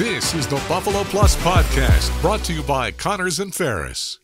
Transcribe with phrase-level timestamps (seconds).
[0.00, 4.18] This is the Buffalo Plus Podcast, brought to you by Connors and Ferris.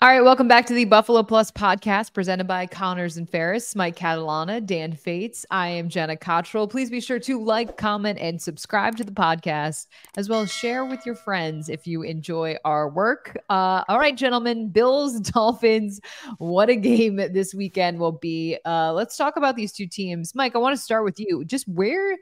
[0.00, 3.94] All right, welcome back to the Buffalo Plus podcast presented by Connors and Ferris, Mike
[3.94, 5.46] Catalana, Dan Fetes.
[5.48, 6.66] I am Jenna Cottrell.
[6.66, 10.84] Please be sure to like, comment, and subscribe to the podcast, as well as share
[10.84, 13.38] with your friends if you enjoy our work.
[13.48, 16.00] Uh, all right, gentlemen, Bills, Dolphins,
[16.38, 18.58] what a game this weekend will be.
[18.66, 20.34] Uh, let's talk about these two teams.
[20.34, 21.44] Mike, I want to start with you.
[21.44, 22.16] Just where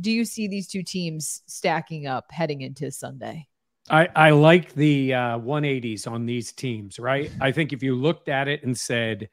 [0.00, 3.48] do you see these two teams stacking up heading into Sunday?
[3.88, 7.30] I, I like the uh, 180s on these teams, right?
[7.40, 9.28] I think if you looked at it and said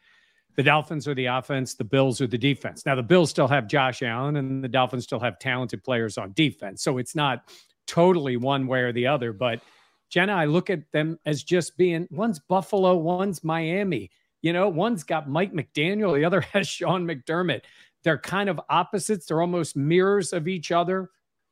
[0.56, 2.86] the Dolphins are the offense, the Bills are the defense.
[2.86, 6.34] Now, the Bills still have Josh Allen and the Dolphins still have talented players on
[6.34, 6.84] defense.
[6.84, 7.50] So it's not
[7.88, 9.34] totally one way or the other.
[9.34, 9.62] But
[10.10, 14.12] Jenna, I look at them as just being one's Buffalo, one's Miami.
[14.44, 17.62] You know, one's got Mike McDaniel, the other has Sean McDermott.
[18.04, 19.26] They're kind of opposites.
[19.26, 21.10] They're almost mirrors of each other,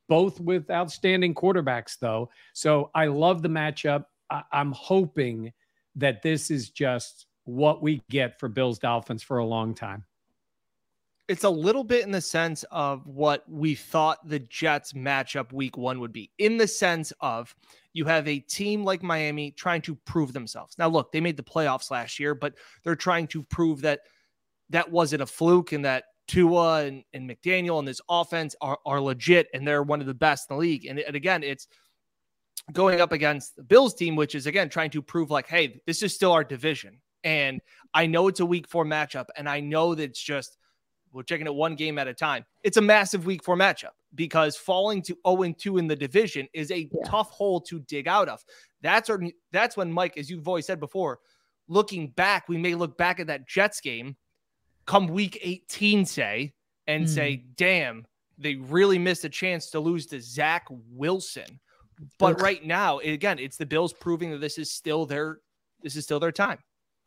[0.10, 2.30] both with outstanding quarterbacks, though.
[2.54, 4.06] So I love the matchup.
[4.30, 5.54] I- I'm hoping
[5.96, 10.06] that this is just what we get for Bills Dolphins for a long time.
[11.28, 15.78] It's a little bit in the sense of what we thought the Jets matchup week
[15.78, 17.56] one would be, in the sense of
[17.94, 20.78] you have a team like Miami trying to prove themselves.
[20.78, 24.02] Now, look, they made the playoffs last year, but they're trying to prove that
[24.72, 29.02] that wasn't a fluke and that Tua and, and McDaniel and this offense are, are
[29.02, 30.86] legit and they're one of the best in the league.
[30.86, 31.68] And, and again, it's
[32.72, 36.02] going up against the Bills team, which is again trying to prove like, hey, this
[36.02, 37.02] is still our division.
[37.26, 37.60] And
[37.94, 40.58] I know it's a week four matchup, and I know that it's just
[41.12, 42.46] we're checking it one game at a time.
[42.64, 46.72] It's a massive week four matchup because falling to 0 2 in the division is
[46.72, 47.02] a yeah.
[47.06, 48.42] tough hole to dig out of.
[48.82, 49.22] That's or
[49.52, 51.20] that's when Mike, as you've always said before,
[51.68, 54.16] looking back, we may look back at that Jets game
[54.92, 56.54] come week 18, say,
[56.86, 57.10] and mm.
[57.10, 58.06] say, damn,
[58.38, 61.60] they really missed a chance to lose to Zach Wilson.
[62.20, 65.40] But right now, again, it's the Bills proving that this is still their
[65.82, 66.58] this is still their time.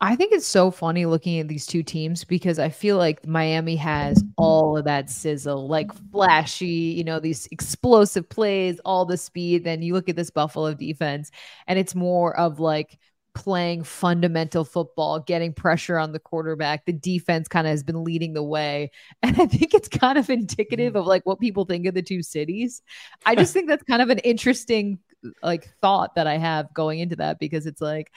[0.01, 3.75] I think it's so funny looking at these two teams because I feel like Miami
[3.75, 9.63] has all of that sizzle, like flashy, you know, these explosive plays, all the speed.
[9.63, 11.29] Then you look at this Buffalo defense,
[11.67, 12.97] and it's more of like
[13.35, 16.85] playing fundamental football, getting pressure on the quarterback.
[16.85, 18.91] The defense kind of has been leading the way.
[19.21, 20.99] And I think it's kind of indicative mm-hmm.
[20.99, 22.81] of like what people think of the two cities.
[23.25, 24.99] I just think that's kind of an interesting
[25.43, 28.11] like thought that I have going into that because it's like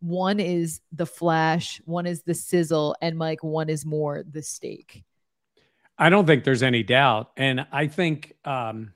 [0.00, 5.04] one is the flash, one is the sizzle, and like one is more the steak.
[5.98, 7.30] I don't think there's any doubt.
[7.36, 8.92] And I think um,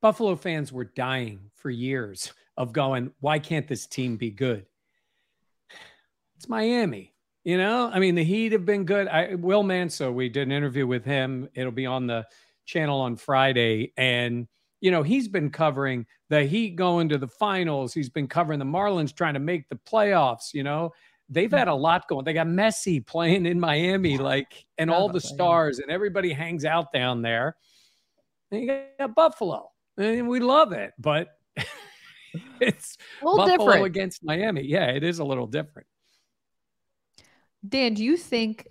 [0.00, 4.66] Buffalo fans were dying for years of going, why can't this team be good?
[6.40, 7.12] It's Miami.
[7.44, 9.08] You know, I mean, the Heat have been good.
[9.08, 11.46] I, Will Manso, we did an interview with him.
[11.54, 12.26] It'll be on the
[12.64, 13.92] channel on Friday.
[13.98, 14.48] And,
[14.80, 17.92] you know, he's been covering the Heat going to the finals.
[17.92, 20.54] He's been covering the Marlins trying to make the playoffs.
[20.54, 20.92] You know,
[21.28, 22.24] they've had a lot going.
[22.24, 26.90] They got Messi playing in Miami, like, and all the stars, and everybody hangs out
[26.90, 27.54] down there.
[28.50, 31.28] And you got Buffalo, and we love it, but
[32.62, 33.84] it's Buffalo different.
[33.84, 34.62] against Miami.
[34.62, 35.86] Yeah, it is a little different.
[37.66, 38.66] Dan, do you think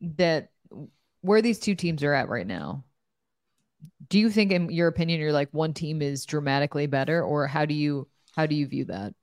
[0.00, 0.50] that
[1.20, 2.84] where these two teams are at right now,
[4.08, 7.64] do you think in your opinion you're like one team is dramatically better or how
[7.64, 9.14] do you how do you view that?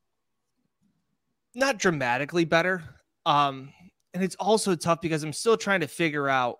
[1.53, 2.83] Not dramatically better.
[3.25, 3.71] Um
[4.13, 6.57] and it's also tough because I'm still trying to figure out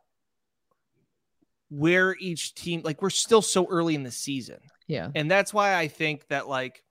[1.70, 4.60] where each team like we're still so early in the season.
[4.88, 5.10] Yeah.
[5.16, 6.84] And that's why I think that like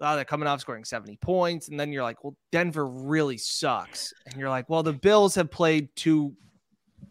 [0.00, 1.68] oh, they're coming off scoring 70 points.
[1.68, 4.12] And then you're like, well, Denver really sucks.
[4.26, 6.34] And you're like, well, the Bills have played two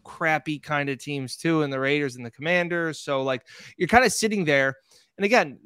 [0.04, 3.00] crappy kind of teams too, and the Raiders and the Commanders.
[3.00, 3.42] So like
[3.76, 4.76] you're kind of sitting there.
[5.18, 5.58] And again,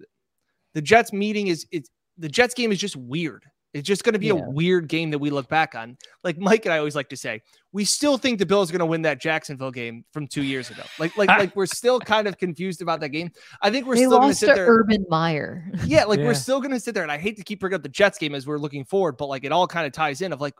[0.75, 3.45] the Jets meeting is it's the Jets game is just weird.
[3.73, 4.35] It's just going to be Yeah.
[4.35, 5.97] a weird game that we look back on.
[6.25, 7.41] Like Mike and I always like to say,
[7.73, 10.71] we still think the Bills are going to win that Jacksonville game from two years
[10.71, 10.83] ago.
[10.99, 13.31] Like, like, like we're still kind of confused about that game.
[13.63, 14.67] I think we're they still going to lost sit to there.
[14.67, 15.71] Urban Meyer.
[15.85, 16.25] Yeah, like Yeah.
[16.27, 18.19] we're still going to sit there, and I hate to keep bringing up the Jets
[18.19, 20.55] game as we're looking forward, but like it all kind of ties in of like,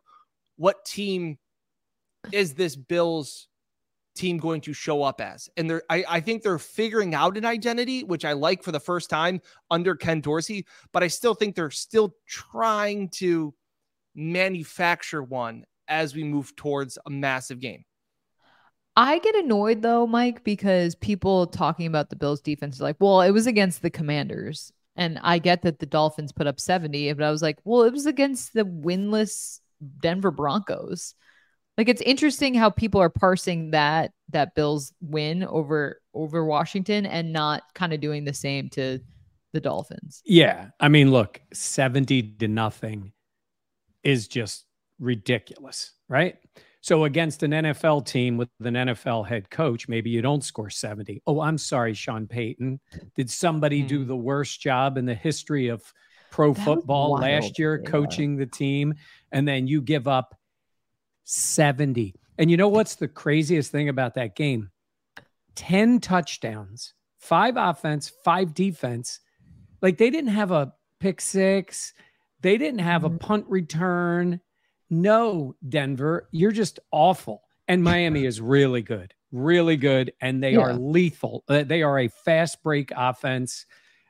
[0.57, 1.37] what team
[2.31, 3.49] is this Bills
[4.15, 5.49] team going to show up as?
[5.57, 8.81] And they're, I, I think they're figuring out an identity, which I like for the
[8.81, 9.41] first time
[9.71, 13.55] under Ken Dorsey, but I still think they're still trying to
[14.15, 17.85] manufacture one as we move towards a massive game.
[18.97, 23.23] I get annoyed though, Mike, because people talking about the Bills defense are like, well,
[23.23, 24.73] it was against the Commanders.
[24.97, 27.93] And I get that the Dolphins put up 70, but I was like, well, it
[27.93, 29.61] was against the winless
[30.01, 31.15] Denver Broncos.
[31.81, 37.33] Like it's interesting how people are parsing that that Bills win over over Washington and
[37.33, 38.99] not kind of doing the same to
[39.55, 40.21] the Dolphins.
[40.27, 40.67] Yeah.
[40.79, 43.13] I mean, look, 70 to nothing
[44.05, 44.67] is just
[44.99, 46.37] ridiculous, right?
[46.83, 51.23] So against an NFL team with an NFL head coach, maybe you don't score 70.
[51.27, 52.79] Oh, I'm sorry, Sean Payton.
[53.17, 54.09] Did somebody do Hmm.
[54.09, 55.83] the worst job in the history of
[56.31, 57.91] pro That football last year Yeah.
[57.91, 58.93] coaching the team?
[59.33, 60.37] And then you give up
[61.31, 62.15] 70.
[62.39, 64.71] And you know what's the craziest thing about that game?
[65.55, 69.21] 10 touchdowns, five offense, five defense.
[69.83, 71.93] Like they didn't have a pick six,
[72.41, 73.21] they didn't have a Mhm.
[73.21, 74.41] punt return.
[74.89, 77.43] No, Denver, you're just awful.
[77.69, 80.13] And Miami is really good, really good.
[80.21, 81.45] And they are lethal.
[81.49, 83.67] Uh, They are a fast break offense.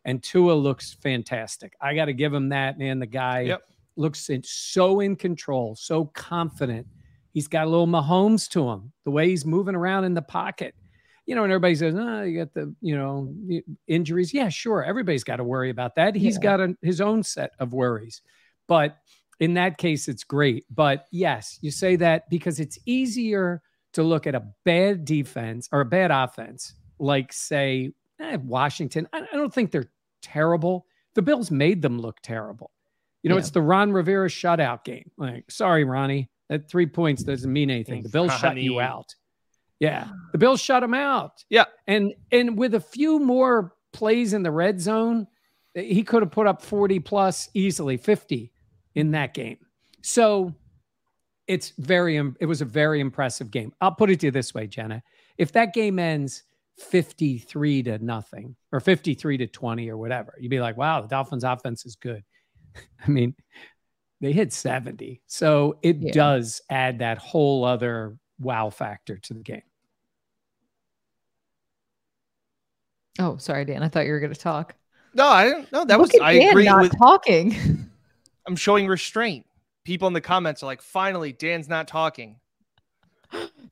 [0.06, 1.76] And Tua looks fantastic.
[1.81, 3.00] I got to give him that, man.
[3.00, 3.62] The guy Yep.
[3.96, 6.87] looks in, so in control, so confident.
[7.32, 10.74] He's got a little Mahomes to him, the way he's moving around in the pocket.
[11.26, 13.32] You know, and everybody says, oh, you got the, you know,
[13.86, 14.34] injuries.
[14.34, 14.82] Yeah, sure.
[14.82, 16.16] Everybody's got to worry about that.
[16.16, 16.40] He's Yeah.
[16.42, 18.20] got a, his own set of worries.
[18.66, 18.96] But
[19.38, 20.64] in that case, it's great.
[20.70, 23.62] But yes, you say that because it's easier
[23.92, 29.06] to look at a bad defense or a bad offense, like, say, eh, Washington.
[29.12, 29.90] I, I don't think they're
[30.22, 30.86] terrible.
[31.14, 32.72] The Bills made them look terrible.
[33.22, 33.40] You know, Yeah.
[33.40, 35.10] it's the Ron Rivera shutout game.
[35.16, 38.02] Like, sorry, Ronnie, that three points doesn't mean anything.
[38.02, 39.14] The Bills shut you out.
[39.79, 41.43] Yeah, the Bills shut him out.
[41.49, 41.64] Yeah.
[41.87, 45.26] and and with a few more plays in the red zone,
[45.75, 48.52] he could have put up forty plus easily, fifty
[48.94, 49.58] in that game.
[50.02, 50.55] So
[51.47, 52.17] it's very.
[52.41, 53.73] It was a very impressive game.
[53.81, 55.02] I'll put it to you this way, Jenna:
[55.38, 56.43] if that game ends
[56.79, 61.44] fifty-three to nothing or fifty-three to twenty or whatever, you'd be like, "Wow, the Dolphins'
[61.44, 62.25] offense is good."
[63.06, 63.35] I mean,
[64.20, 65.22] they hit 70.
[65.26, 66.12] So it Yeah.
[66.12, 69.62] does add that whole other wow factor to the game.
[73.19, 73.82] Oh, sorry, Dan.
[73.82, 74.75] I thought you were going to talk.
[75.14, 75.72] No, I didn't.
[75.72, 76.20] No, that Look was.
[76.20, 76.99] at I Dan agree not with.
[76.99, 77.88] talking.
[78.46, 79.46] I'm showing restraint.
[79.84, 82.37] People in the comments are like, finally, Dan's not talking.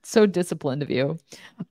[0.02, 1.18] so disciplined of you.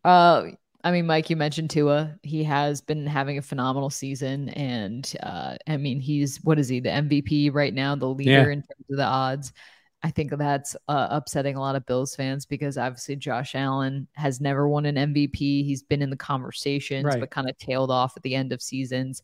[0.03, 0.44] Uh,
[0.87, 2.17] I mean, Mike, you mentioned Tua.
[2.23, 6.79] He has been having a phenomenal season, and uh, I mean, he's what is he?
[6.79, 8.41] The MVP right now, the leader Yeah.
[8.53, 9.51] in terms of the odds.
[10.01, 14.39] I think that's uh, upsetting a lot of Bills fans because obviously Josh Allen has
[14.39, 15.65] never won an MVP.
[15.65, 17.19] He's been in the conversations, Right.
[17.19, 19.21] but kind of tailed off at the end of seasons.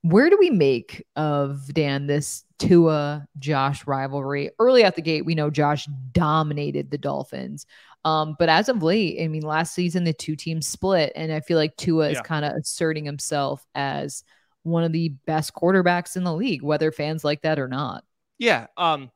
[0.00, 4.50] Where do we make of Dan this Tua Josh rivalry?
[4.58, 7.66] Early out the gate, we know Josh dominated the Dolphins.
[8.04, 11.40] Um, but as of late, I mean, last season the two teams split, and I
[11.40, 14.24] feel like Tua is kind of asserting himself as
[14.62, 18.04] one of the best quarterbacks in the league, whether fans like that or not.
[18.38, 18.66] Yeah.
[18.76, 19.10] Um.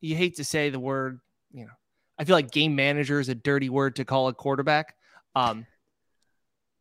[0.00, 1.20] You hate to say the word.
[1.52, 1.72] You know,
[2.18, 4.96] I feel like game manager is a dirty word to call a quarterback.
[5.36, 5.66] Um.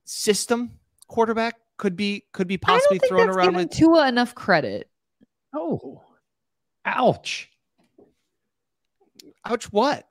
[0.05, 0.71] System
[1.07, 3.69] quarterback could be could be possibly I don't think thrown around with.
[3.69, 4.89] Tua enough credit.
[5.53, 6.01] Oh,
[6.85, 7.49] ouch.
[9.45, 9.71] Ouch!
[9.71, 10.07] What?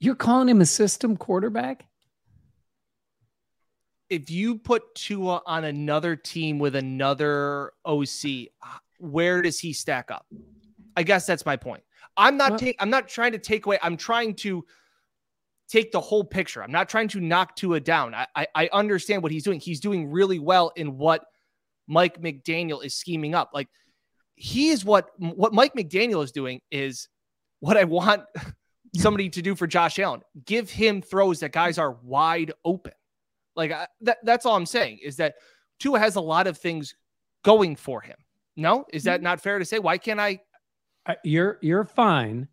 [0.00, 1.86] You're calling him a system quarterback?
[4.10, 8.48] if you put Tua on another team with another OC,
[8.98, 10.26] where does he stack up?
[10.96, 11.82] I guess that's my point.
[12.16, 13.78] I'm not Well- take, I'm not trying to take away.
[13.82, 14.64] I'm trying to
[15.68, 16.62] take the whole picture.
[16.62, 18.14] I'm not trying to knock Tua down.
[18.14, 19.58] I, I I understand what he's doing.
[19.58, 21.24] He's doing really well in what
[21.88, 23.50] Mike McDaniel is scheming up.
[23.52, 23.68] Like
[24.36, 27.08] he is what what Mike McDaniel is doing is
[27.60, 28.22] what I want
[28.96, 30.22] somebody to do for Josh Allen.
[30.44, 32.92] Give him throws that guys are wide open.
[33.56, 35.34] Like I, that, that's all I'm saying is that
[35.78, 36.94] Tua has a lot of things
[37.42, 38.16] going for him.
[38.56, 39.78] No, is that not fair to say?
[39.78, 40.40] Why can't I?
[41.06, 42.48] Uh, You're you're fine.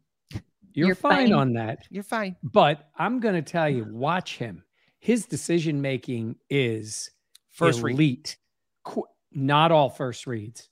[0.73, 1.33] You're, You're fine, fine.
[1.33, 1.79] on that.
[1.89, 2.37] You're fine.
[2.43, 4.63] But I'm going to tell you, watch him.
[4.99, 7.11] His decision making is
[7.49, 7.95] First read.
[7.95, 8.37] elite.
[8.85, 10.69] Qu- not all first reads.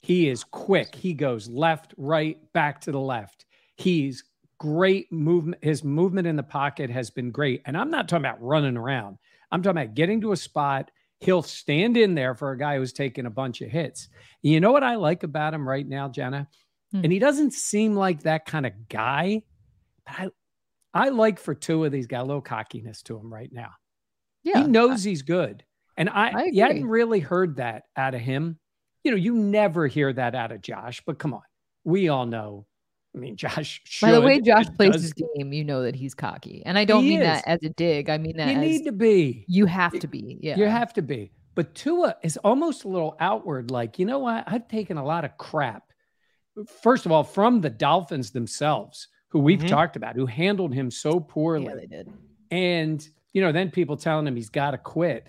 [0.00, 0.92] He is quick.
[0.94, 3.44] He goes left, right, back to the left.
[3.76, 4.24] He's
[4.58, 5.62] great movement.
[5.62, 7.62] His movement in the pocket has been great.
[7.64, 9.18] And I'm not talking about running around.
[9.50, 10.90] I'm talking about getting to a spot.
[11.20, 14.08] He'll stand in there for a guy who's taking a bunch of hits.
[14.42, 16.48] You know what I like about him right now, Jenna?
[16.92, 17.00] Hmm.
[17.04, 19.42] And he doesn't seem like that kind of guy.
[20.06, 20.32] But
[20.94, 23.70] I, I like for two of these got a little cockiness to him right now.
[24.44, 24.62] Yeah.
[24.62, 25.64] He knows he's good.
[25.96, 28.58] And I, I you hadn't really heard that out of him.
[29.02, 31.42] You know, you never hear that out of Josh, but come on.
[31.84, 32.66] We all know.
[33.18, 36.14] I mean, Josh By the way Josh plays does- his game, you know that he's
[36.14, 36.62] cocky.
[36.64, 37.26] And I don't He mean is.
[37.26, 38.08] that as a dig.
[38.08, 39.44] I mean that You as need to be.
[39.48, 40.38] you have to be.
[40.40, 40.56] Yeah.
[40.56, 41.32] You have to be.
[41.54, 44.44] But Tua is almost a little outward, like, you know what?
[44.46, 45.92] I've taken a lot of crap.
[46.82, 49.68] First of all, from the Dolphins themselves, who we've Mhm.
[49.68, 51.66] talked about, who handled him so poorly.
[51.66, 52.08] yeah, they did.
[52.50, 55.28] And, you know, then people telling him he's got to quit.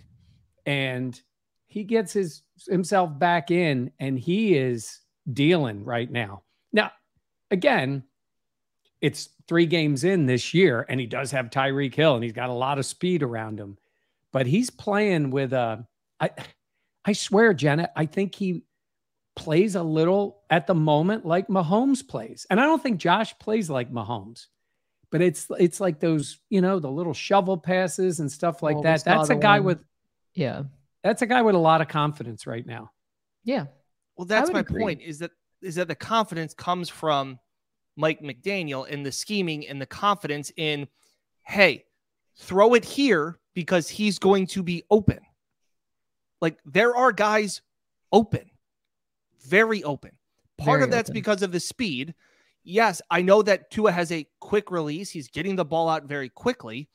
[0.66, 1.20] And
[1.68, 5.00] he gets his himself back in and he is
[5.32, 6.44] dealing right now.
[6.74, 6.92] Now,
[7.52, 8.04] again,
[9.02, 12.50] it's three games in this year, and he does have Tyreek Hill and he's got
[12.50, 13.78] a lot of speed around him.
[14.32, 15.86] But he's playing with a
[16.20, 16.32] I
[17.06, 18.64] I swear, Jenna, I think he
[19.36, 22.46] plays a little at the moment like Mahomes plays.
[22.50, 24.48] And I don't think Josh plays like Mahomes
[25.12, 28.84] but it's it's like those you know the little shovel passes and stuff like Well,
[28.84, 29.80] we that that's a guy one- with
[30.36, 30.64] Yeah.
[31.04, 32.92] that's a guy with a lot of confidence right now
[33.44, 33.66] Yeah.
[34.16, 34.82] Well, that's my agree.
[34.84, 35.02] point.
[35.02, 37.40] Is that is that the confidence comes from
[37.96, 40.88] Mike McDaniel and the scheming and the confidence in,
[41.44, 41.86] hey,
[42.38, 45.20] throw it here because he's going to be open.
[46.42, 47.62] Like there are guys
[48.12, 48.50] open,
[49.46, 50.12] very open.
[50.58, 51.14] Part Very of that's open.
[51.14, 52.14] because of the speed.
[52.64, 55.10] Yes, I know that Tua has a quick release.
[55.10, 56.90] He's getting the ball out very quickly.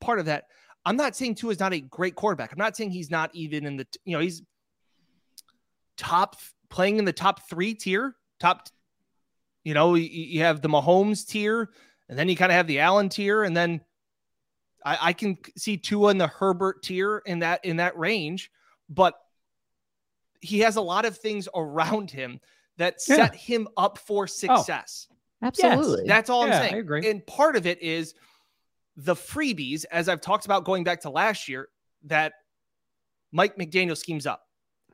[0.00, 0.44] Part of that.
[0.86, 2.50] I'm not saying Tua is not a great quarterback.
[2.50, 4.42] I'm not saying he's not even in the, you know, he's
[5.98, 6.36] top
[6.70, 8.68] playing in the top three tier, top,
[9.64, 11.70] you know, you, you have the Mahomes tier,
[12.08, 13.80] and then you kind of have the Allen tier, and then
[14.84, 18.50] I, I can see Tua in the Herbert tier in that in that range,
[18.88, 19.14] but
[20.40, 22.40] he has a lot of things around him
[22.78, 23.16] that Yeah.
[23.16, 24.26] set him up for oh.
[24.26, 25.06] success.
[25.42, 26.06] Absolutely.
[26.06, 26.74] That's all Yeah, I I'm saying.
[26.74, 27.10] I agree.
[27.10, 28.14] And part of it is
[28.96, 31.68] the freebies, as I've talked about going back to last year,
[32.04, 32.32] that
[33.32, 34.42] Mike McDaniel schemes up.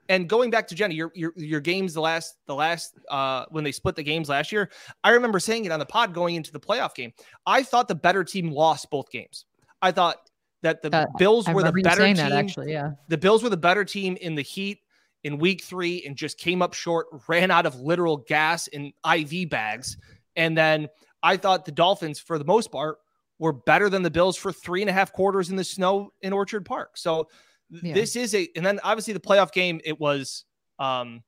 [0.08, 3.64] And going back to Jenny, your your your games the last the last uh when
[3.64, 4.70] they split the games last year,
[5.04, 7.12] I remember saying it on the pod going into the playoff game.
[7.46, 9.46] I thought the better team lost both games.
[9.82, 10.16] I thought
[10.62, 12.28] that the Uh, Bills were the better saying team.
[12.28, 12.72] that actually.
[12.72, 12.92] Yeah.
[13.08, 14.80] The Bills were the better team in the heat
[15.24, 19.50] in week three and just came up short, ran out of literal gas in IV
[19.50, 19.96] bags.
[20.36, 20.88] And then
[21.22, 22.98] I thought the Dolphins, for the most part,
[23.38, 26.32] were better than the Bills for three and a half quarters in the snow in
[26.32, 26.96] Orchard Park.
[26.96, 27.28] So
[27.70, 27.94] Yeah.
[27.94, 30.44] this is a, and then obviously the playoff game, it was
[30.78, 31.22] um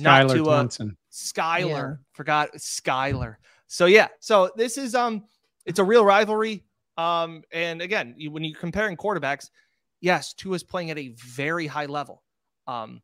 [0.00, 1.98] Not skylar to, uh, johnson Skyler.
[2.12, 3.36] Forgot Skyler.
[3.66, 5.24] So yeah, so this is um
[5.64, 6.64] it's a real rivalry.
[6.98, 9.50] Um, and again, you, when you're comparing quarterbacks,
[10.00, 12.22] yes, Tua's playing at a very high level.
[12.66, 13.02] Um,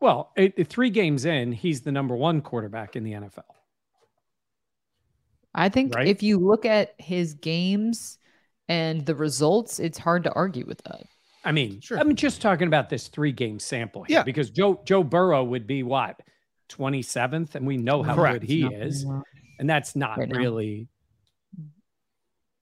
[0.00, 3.42] well it, it- three games in he's the number one quarterback in the nfl
[5.54, 6.06] I think Right?
[6.06, 8.18] if you look at his games
[8.68, 11.02] and the results, it's hard to argue with that.
[11.44, 11.98] I mean Sure.
[11.98, 14.22] i'm just talking about this three game sample here Yeah.
[14.22, 16.20] because joe joe burrow would be what
[16.70, 18.40] 27th and we know how Correct.
[18.40, 19.06] good he Not- is
[19.58, 20.88] and that's not Right really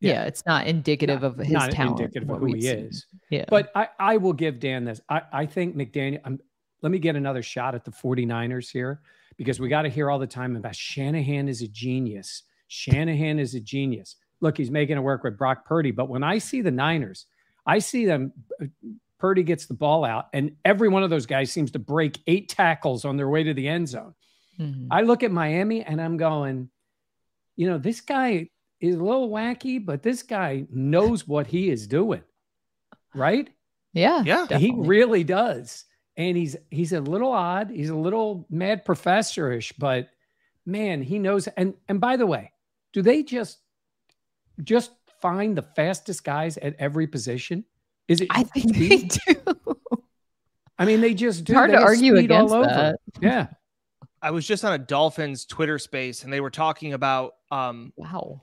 [0.00, 0.24] Yeah, Yeah.
[0.24, 2.00] it's not indicative of his not talent.
[2.00, 2.78] indicative of who he seen.
[2.78, 3.44] is Yeah.
[3.48, 5.00] But I, I will give Dan this.
[5.08, 6.38] I, I think McDaniel, I'm,
[6.82, 9.00] let me get another shot at the 49ers here
[9.36, 12.44] because we got to hear all the time about Shanahan is a genius.
[12.68, 14.16] Shanahan is a genius.
[14.40, 15.90] Look, he's making it work with Brock Purdy.
[15.90, 17.26] But when I see the Niners,
[17.68, 18.32] I see them.
[19.18, 22.48] Purdy gets the ball out, and every one of those guys seems to break eight
[22.48, 24.14] tackles on their way to the end zone.
[24.58, 24.88] Mhm.
[24.90, 26.70] I look at Miami and I'm going,
[27.56, 31.86] you know, this guy is a little wacky, but this guy knows what he is
[31.86, 32.22] doing.
[33.14, 33.48] Right?
[33.92, 34.22] yeah.
[34.22, 34.46] Yeah.
[34.58, 35.84] He really does.
[36.16, 37.70] And he's he's a little odd.
[37.70, 40.08] He's a little mad professorish, but
[40.66, 41.46] man, he knows.
[41.48, 42.52] And and by the way,
[42.92, 43.58] do they just
[44.62, 47.64] just find the fastest guys at every position?
[48.08, 48.98] Is it I think they
[49.34, 49.54] do.
[50.78, 51.52] I mean, they just do.
[51.52, 52.66] It's hard They to argue speed all against over.
[52.66, 52.96] that.
[53.20, 53.46] Yeah.
[54.22, 58.42] I was just on a Dolphins Twitter space and they were talking about um Wow.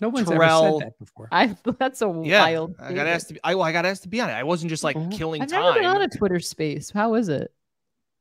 [0.00, 1.28] No one's Terrell- ever said that before.
[1.30, 2.74] I that's a yeah, wild.
[2.80, 4.32] I got asked to be I, well, I got asked to be on it.
[4.34, 5.12] I wasn't just like Mhm.
[5.12, 5.60] killing I've time.
[5.62, 6.90] never been on a Twitter space.
[6.90, 7.52] How is it?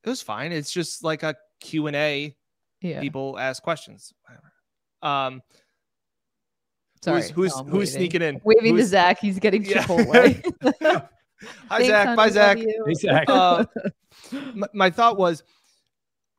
[0.03, 0.51] it was fine.
[0.51, 2.35] It's just like a Q&A
[2.81, 2.99] Yeah.
[3.01, 4.51] people ask questions whatever.
[5.03, 5.41] um
[7.03, 8.39] Sorry, who's who's, no, who's sneaking in?
[8.43, 9.19] Waving to Who's- Zach.
[9.19, 9.83] He's getting Yeah.
[9.83, 10.41] Chipotle.
[11.69, 12.05] Hi Thanks, Zach.
[12.05, 12.57] honey, Bye love Zach.
[12.59, 12.83] you.
[12.87, 13.35] Exactly.
[13.35, 13.65] Uh,
[14.53, 15.43] my, my thought was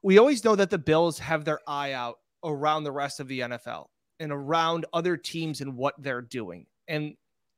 [0.03, 3.41] we always know that the Bills have their eye out around the rest of the
[3.41, 3.87] NFL
[4.21, 6.67] and around other teams and what they're doing.
[6.87, 7.15] And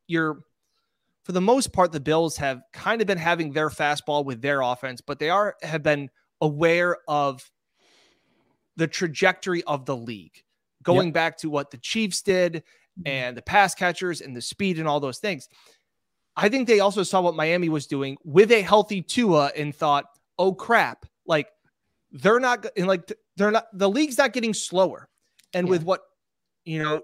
[0.06, 0.40] you're,
[1.25, 4.61] for the most part, the Bills have kind of been having their fastball with their
[4.62, 6.08] offense, but they are have been
[6.40, 7.50] aware of
[8.76, 10.42] the trajectory of the league,
[10.82, 12.62] going back to what the Chiefs did
[13.04, 15.48] and the pass catchers and the speed and all those things.
[16.36, 20.06] I think they also saw what Miami was doing with a healthy Tua and thought,
[20.38, 21.06] "Oh crap!
[21.26, 21.48] Like
[22.10, 25.08] they're not and like they're not the league's not getting slower."
[25.52, 26.00] And with what
[26.64, 27.02] you know,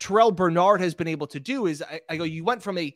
[0.00, 2.94] Terrel Bernard has been able to do is, I, I go, you went from a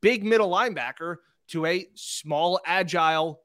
[0.00, 1.16] big middle linebacker
[1.48, 3.42] to a small, agile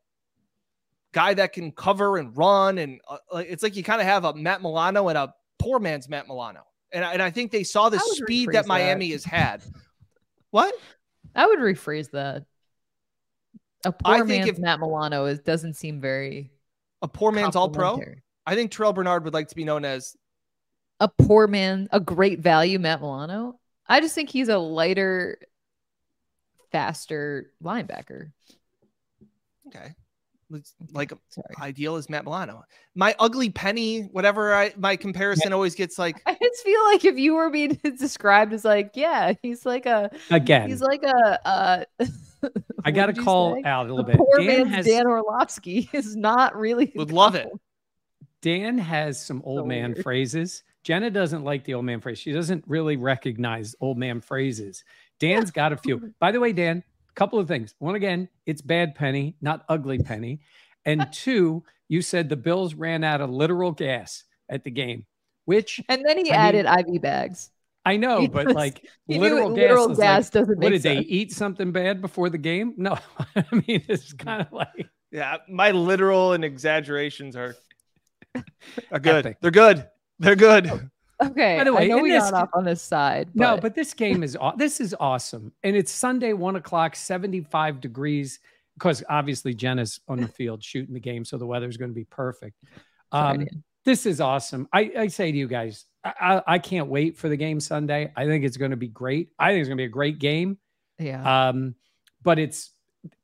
[1.12, 4.34] guy that can cover and run, and uh, it's like you kind of have a
[4.34, 6.64] Matt Milano and a poor man's Matt Milano.
[6.92, 8.68] And I, and I think they saw the speed that that.
[8.68, 9.62] Miami has had.
[10.52, 10.74] What?
[11.36, 12.46] I would rephrase that.
[13.86, 16.52] A I poor think man's if- Matt Milano is doesn't seem very
[17.02, 18.00] A poor man's all pro?
[18.46, 20.16] I think Terrel Bernard would like to be known as
[21.00, 23.60] A poor man, a great value Matt Milano.
[23.88, 25.38] I just think he's a lighter,
[26.72, 28.32] faster linebacker.
[29.68, 29.94] okay,
[30.94, 31.48] like Sorry.
[31.62, 32.64] ideal as Matt Milano.
[32.94, 34.54] My ugly penny, whatever.
[34.54, 38.54] I my comparison always gets like I just feel like if you were being described
[38.54, 41.84] as like, yeah, he's like a Again, he's like a uh
[42.86, 44.18] I got to to call out a little bit.
[44.18, 47.48] Poor Dan man's has, Dan Orlovsky is not really would love it.
[48.42, 50.04] Dan has some old So man weird.
[50.04, 50.64] phrases.
[50.84, 52.20] Jenna doesn't like the old man phrase.
[52.20, 54.84] She doesn't really recognize old man phrases.
[55.20, 56.14] Dan's got a few.
[56.20, 57.74] By the way, Dan, a couple of things.
[57.80, 60.42] One, again, it's bad penny, not ugly penny.
[60.86, 65.06] And two, you said the Bills ran out of literal gas at the game,
[65.46, 67.50] which And then he I mean, added IV bags.
[67.88, 70.82] I know, He but was- like literal gas, literal is gas like, doesn't what make
[70.82, 72.74] did they eat something bad before the game?
[72.78, 72.98] No,
[73.36, 77.56] I mean it's kind of like Yeah, my literal and exaggerations are
[78.92, 79.26] are good.
[79.26, 79.38] Epic.
[79.42, 79.88] They're good.
[80.20, 80.68] They're good.
[80.68, 80.82] Oh,
[81.24, 81.58] Okay.
[81.58, 83.30] By the way, I know we this- got off on this side.
[83.34, 87.42] No, but but this game is this is awesome, and it's Sunday one o'clock, seventy
[87.42, 88.40] five degrees.
[88.74, 92.04] Because obviously Jenna's on the field shooting the game, so the weather's going to be
[92.04, 92.58] perfect.
[93.14, 93.48] Um,
[93.86, 94.68] this is awesome.
[94.74, 98.12] I, I say to you guys, I, I, can't wait for the game Sunday.
[98.18, 99.30] I think it's going to be great.
[99.40, 100.58] I think it's going to be a great game.
[101.00, 101.48] yeah.
[101.48, 101.76] Um,
[102.22, 102.72] but it's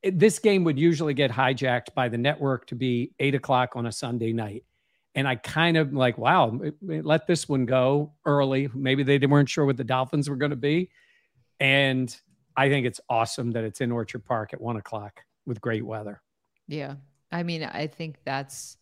[0.02, 3.88] it- this game would usually get hijacked by the network to be eight o'clock on
[3.88, 4.64] a Sunday night.
[5.14, 8.70] And I kind of like, wow, let this one go early.
[8.74, 10.90] Maybe they weren't sure what the Dolphins were going to be.
[11.60, 12.16] And
[12.56, 16.22] I think it's awesome that it's in Orchard Park at one o'clock with great weather.
[16.68, 16.96] Yeah.
[17.32, 18.78] I mean, I think that's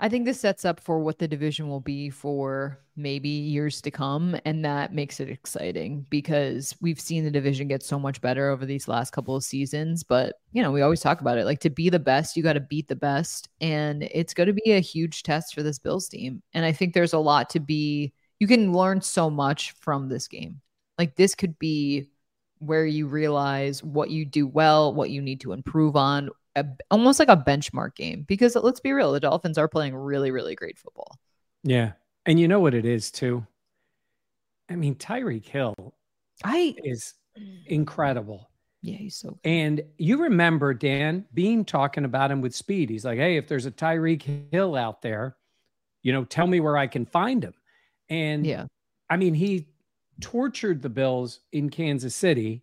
[0.00, 3.90] I think this sets up for what the division will be for maybe years to
[3.90, 8.48] come and that makes it exciting because we've seen the division get so much better
[8.50, 11.60] over these last couple of seasons, but you know, we always talk about it like
[11.60, 14.72] to be the best, you got to beat the best and it's going to be
[14.72, 16.42] a huge test for this Bills team.
[16.54, 20.28] And I think there's a lot to be you can learn so much from this
[20.28, 20.60] game.
[20.96, 22.10] Like this could be
[22.58, 27.18] where you realize what you do well, what you need to improve on, a, almost
[27.18, 28.24] like a benchmark game.
[28.26, 31.18] Because let's be real, the Dolphins are playing really, really great football.
[31.62, 31.92] Yeah.
[32.26, 33.46] And you know what it is too?
[34.70, 35.74] I mean, Tyreek Hill
[36.44, 37.14] I is
[37.66, 38.50] incredible.
[38.82, 42.90] yeah, he's so And you remember Dan Bean talking about him with speed.
[42.90, 45.36] He's like, "Hey, if there's a Tyreek Hill out there,
[46.02, 47.54] you know, tell me where I can find him."
[48.10, 48.66] And yeah.
[49.08, 49.68] I mean, he
[50.20, 52.62] tortured the Bills in Kansas City.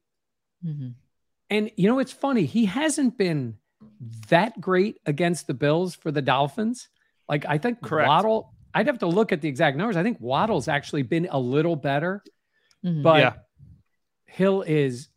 [0.64, 0.94] Mhm.
[1.50, 2.46] And you know, it's funny.
[2.46, 3.58] He hasn't been
[4.30, 6.90] that great against the Bills for the Dolphins.
[7.30, 8.08] Like I think Correct.
[8.08, 8.54] Waddle.
[8.74, 9.96] I'd have to look at the exact numbers.
[9.96, 12.24] I think Waddle's actually been a little better,
[12.84, 13.04] Mhm.
[13.04, 13.34] but Yeah.
[14.26, 15.08] Hill is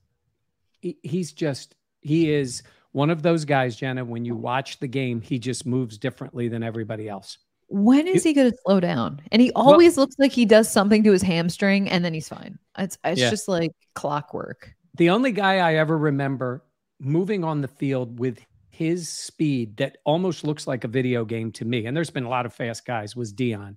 [0.81, 4.05] he's just he is one of those guys, Jenna.
[4.05, 7.39] When you watch the game, he just moves differently than everybody else.
[7.71, 9.21] when is he going to slow down?
[9.31, 12.59] And he always looks like he does something to his hamstring and then he's fine.
[12.79, 13.29] It's it's Yeah.
[13.29, 14.73] just like clockwork.
[14.95, 16.65] The only guy I ever remember
[17.01, 21.65] moving on the field with his speed that almost looks like a video game to
[21.65, 23.77] me, and there's been a lot of fast guys, was Deion.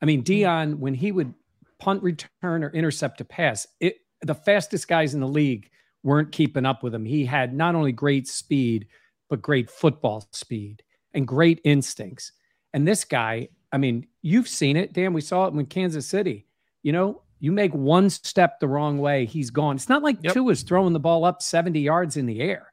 [0.00, 0.32] I mean, mm-hmm.
[0.32, 1.34] Deion, when he would
[1.78, 5.70] punt, return, or intercept a pass, it the fastest guys in the league
[6.02, 7.04] weren't keeping up with him.
[7.04, 8.86] He had not only great speed,
[9.28, 12.32] but great football speed and great instincts.
[12.72, 15.12] And this guy, I mean, you've seen it, Dan.
[15.12, 16.46] We saw it in Kansas City.
[16.82, 19.76] You know, you make one step the wrong way, he's gone.
[19.76, 20.32] It's not like Yep.
[20.32, 22.72] Tua's throwing the ball up 70 yards in the air.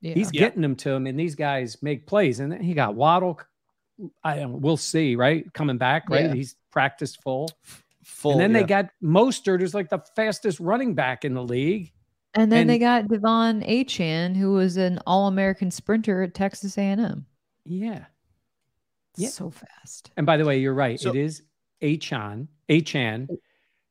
[0.00, 0.14] Yeah.
[0.14, 0.40] He's Yeah.
[0.40, 2.40] getting them to him, and these guys make plays.
[2.40, 3.40] And then he got Waddle.
[4.22, 5.50] I don't, we'll see, right?
[5.54, 6.26] Coming back, right?
[6.26, 6.34] Yeah.
[6.34, 7.48] He's practiced full.
[8.02, 8.60] Full, and then yeah.
[8.60, 11.92] they got Mostert, who's like the fastest running back in the league.
[12.34, 17.24] And then they got De'Von Achane, who was an All-American sprinter at Texas A&M.
[17.64, 18.04] Yeah.
[19.16, 19.28] Yeah.
[19.28, 20.10] So fast.
[20.16, 20.98] And by the way, you're right.
[21.00, 21.42] So- it is
[21.80, 22.48] Achane.
[22.68, 23.28] Achane.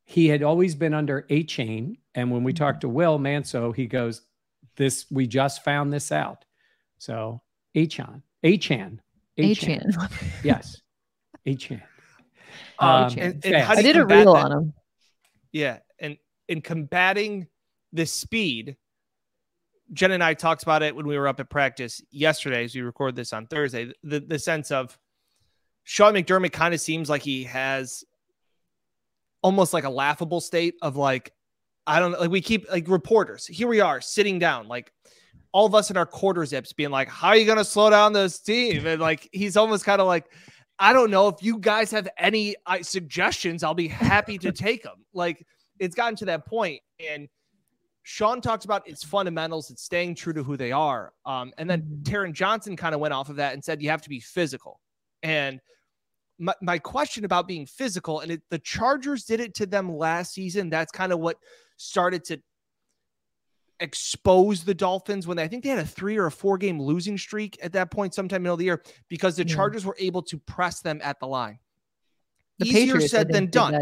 [0.04, 1.98] He had always been under a chain.
[2.14, 2.64] And when we Mm-hmm.
[2.64, 4.22] talked to Will Manso, he goes,
[4.76, 6.44] This, we just found this out.
[6.98, 7.40] So
[7.74, 8.22] Achane.
[8.44, 8.98] Achane.
[9.38, 10.20] Achane.
[10.44, 10.80] Yes.
[11.46, 11.82] Achane.
[12.78, 14.44] Um, and, and how I did a combat reel that?
[14.46, 14.72] on him.
[15.52, 16.16] Yeah, and
[16.48, 17.46] in combating
[17.92, 18.76] the speed,
[19.92, 22.80] Jen and I talked about it when we were up at practice yesterday, as we
[22.82, 23.92] record this on Thursday.
[24.02, 24.98] The the sense of
[25.84, 28.02] Sean McDermott kind of seems like he has
[29.44, 31.30] almost like a laughable state of like,
[31.86, 33.46] I don't like we keep like reporters.
[33.46, 34.90] Here we are sitting down, like
[35.52, 38.14] all of us in our quarter zips being like, How are you gonna slow down
[38.14, 38.86] this team?
[38.86, 40.32] And like he's almost kind of like,
[40.78, 44.82] I don't know if you guys have any uh, suggestions, I'll be happy to take
[44.82, 45.04] them.
[45.12, 45.46] Like
[45.78, 47.28] it's gotten to that point, and
[48.02, 51.12] Sean talked about its fundamentals, it's staying true to who they are.
[51.26, 54.02] Um, and then Taron Johnson kind of went off of that and said you have
[54.02, 54.80] to be physical.
[55.22, 55.60] And
[56.38, 60.34] my, my question about being physical, and it, the Chargers did it to them last
[60.34, 60.70] season.
[60.70, 61.36] That's kind of what
[61.76, 62.40] started to
[63.80, 66.80] expose the Dolphins when they, I think they had a three or a four game
[66.80, 69.54] losing streak at that point, sometime middle of the year, because the Yeah.
[69.54, 71.58] Chargers were able to press them at the line.
[72.58, 73.76] The Easier Patriots said than done.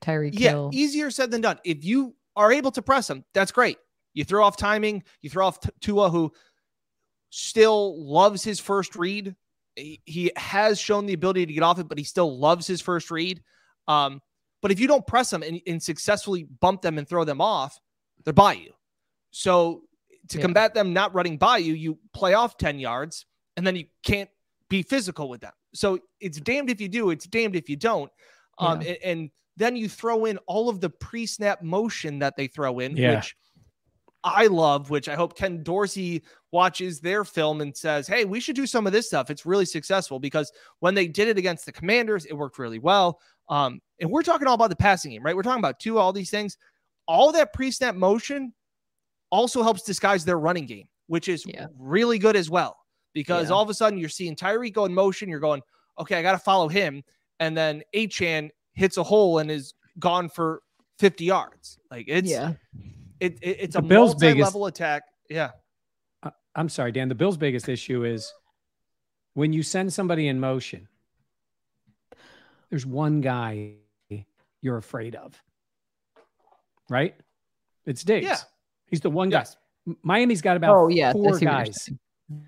[0.00, 0.70] Tyreek Yeah, Hill.
[0.72, 1.58] easier said than done.
[1.64, 3.76] If you are able to press them, that's great.
[4.14, 6.32] You throw off timing, you throw off Tua, who
[7.28, 9.36] still loves his first read.
[9.76, 12.80] He, he has shown the ability to get off it, but he still loves his
[12.80, 13.42] first read.
[13.88, 14.20] Um,
[14.62, 17.78] but if you don't press them and, and successfully bump them and throw them off,
[18.24, 18.72] they're by you.
[19.30, 19.82] So
[20.28, 20.42] to Yeah.
[20.42, 24.28] combat them not running by you, you play off 10 yards and then you can't
[24.68, 25.52] be physical with them.
[25.72, 28.10] So it's damned if you do, it's damned if you don't.
[28.58, 28.88] Um, Yeah.
[28.90, 32.96] a- and, then you throw in all of the pre-snap motion that they throw in,
[32.96, 33.16] Yeah.
[33.16, 33.36] which
[34.24, 38.56] I love, which I hope Ken Dorsey watches their film and says, Hey, we should
[38.56, 39.30] do some of this stuff.
[39.30, 43.20] It's really successful because when they did it against the commanders, it worked really well.
[43.48, 45.34] Um, and we're talking all about the passing game, right?
[45.36, 46.56] We're talking about Tua, all these things.
[47.06, 48.52] All that pre-snap motion
[49.30, 51.66] also helps disguise their running game, which is Yeah.
[51.78, 52.76] really good as well.
[53.12, 53.54] Because Yeah.
[53.56, 55.62] all of a sudden you're seeing Tyreek go in motion, you're going,
[55.98, 57.02] okay, I got to follow him.
[57.40, 60.62] And then Achane hits a hole and is gone for
[60.98, 61.78] 50 yards.
[61.90, 62.52] Like it's yeah.
[63.20, 65.02] it, it- it's The a Bills' biggest- multi-level attack.
[65.28, 65.50] Yeah.
[66.54, 67.08] I- I'm sorry, Dan.
[67.08, 68.32] The Bills' biggest issue is
[69.34, 70.88] when you send somebody in motion,
[72.70, 73.74] there's one guy
[74.60, 75.42] you're afraid of,
[76.88, 77.14] right?
[77.86, 78.26] It's Diggs.
[78.26, 78.36] Yeah.
[78.86, 79.38] He's the one guy.
[79.40, 79.56] Yes.
[79.86, 81.12] M- Miami's got about Oh, yeah.
[81.12, 81.90] Four see what you're guys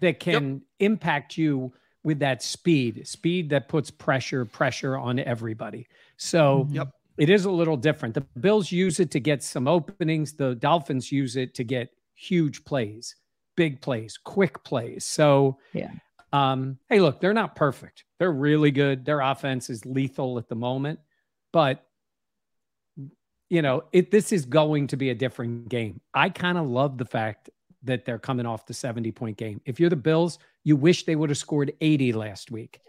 [0.00, 1.72] that can impact you
[2.04, 5.86] with that speed, speed that puts pressure, pressure on everybody.
[6.16, 6.74] So Mhm.
[6.74, 6.88] Yep.
[7.16, 8.14] it is a little different.
[8.14, 10.34] The Bills use it to get some openings.
[10.34, 13.16] The Dolphins use it to get huge plays,
[13.56, 15.04] big plays, quick plays.
[15.04, 15.90] So Yeah.
[16.32, 18.04] um, hey, look, they're not perfect.
[18.18, 19.04] They're really good.
[19.04, 21.00] Their offense is lethal at the moment,
[21.52, 21.84] but
[23.50, 26.00] you know, it this is going to be a different game.
[26.14, 27.50] I kind of love the fact
[27.82, 29.60] that they're coming off the 70 point game.
[29.66, 32.80] If you're the Bills, you wish they would have scored 80 last week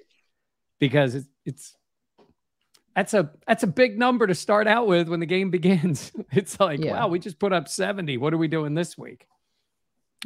[0.79, 1.75] because it's, it's
[2.95, 6.11] that's a that's a big number to start out with when the game begins.
[6.31, 6.93] It's like, Yeah.
[6.93, 8.17] wow, we just put up 70.
[8.17, 9.27] What are we doing this week?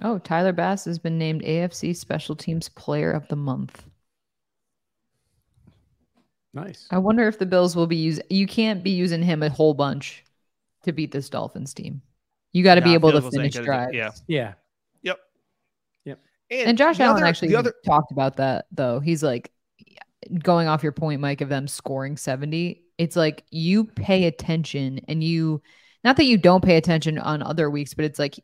[0.02, 3.84] Oh, Tyler Bass has been named AFC Special Teams Player of the Month.
[6.54, 6.88] Nice.
[6.92, 8.24] I wonder if the Bills will be using.
[8.30, 10.24] You can't be using him a whole bunch
[10.84, 12.02] to beat this Dolphins team.
[12.54, 13.94] You got to be able to finish gonna drives.
[13.94, 14.12] yeah.
[14.28, 14.54] Yeah.
[15.04, 15.20] Yep.
[16.06, 16.20] Yep.
[16.50, 19.00] And Josh the Allen other- actually other talked about that though.
[19.00, 19.52] He's like
[20.42, 22.82] going off your point, Mike, of them scoring 70.
[22.98, 25.62] It's like you pay attention and you
[26.04, 28.40] not that you don't pay attention on other weeks, but it's like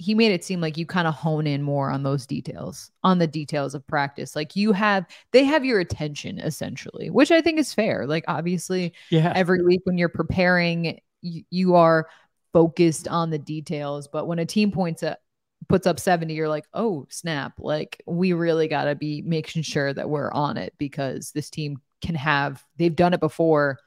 [0.00, 3.18] he made it seem like you kind of hone in more on those details, on
[3.18, 4.34] the details of practice.
[4.34, 8.06] Like you have they have your attention essentially, which I think is fair.
[8.06, 9.32] Like obviously Yeah.
[9.36, 12.08] every week when you're preparing you, you are
[12.52, 15.20] focused on the details but when a team points at
[15.68, 19.92] puts up 70 you're like oh snap like we really got to be making sure
[19.92, 23.78] that we're on it because this team can have they've done it before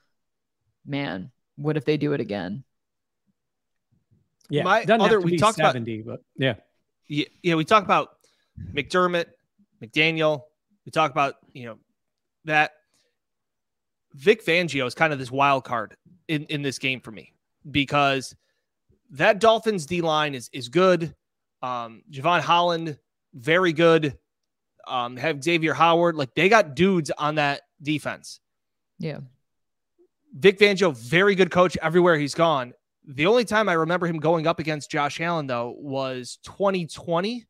[0.86, 2.63] man what if they do it again
[4.49, 4.63] Yeah.
[4.63, 6.56] My Doesn't have other- to we be talked about- 70, but yeah.
[7.08, 8.17] yeah, yeah, we talk about
[8.73, 9.25] McDermott,
[9.82, 10.43] McDaniel.
[10.86, 11.77] We talk about you know
[12.45, 12.73] that
[14.13, 15.95] Vic Fangio is kind of this wild card
[16.27, 17.34] in in this game for me
[17.71, 18.36] because
[19.12, 21.15] that Dolphins D line is is good.
[21.62, 22.99] Um, Jevon Holland,
[23.34, 24.17] very good.
[24.86, 28.39] Um, have Xavier Howard, like they got dudes on that defense.
[28.99, 29.19] yeah
[30.38, 32.73] Vic Fangio, very good coach everywhere he's gone.
[33.05, 37.45] The only time I remember him going up against Josh Allen though was 2020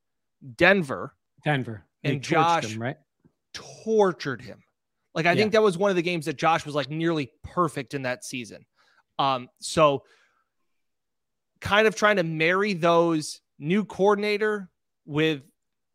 [0.56, 1.16] Denver.
[1.44, 1.86] Denver.
[2.04, 2.30] They And torched
[2.62, 2.98] Josh- him, right?
[3.54, 4.64] tortured him.
[5.14, 5.42] Like I Yeah.
[5.42, 8.24] think that was one of the games that Josh was like nearly perfect in that
[8.26, 8.66] season.
[9.20, 10.04] Um, so
[11.62, 14.70] kind of trying to marry those new coordinator
[15.06, 15.44] with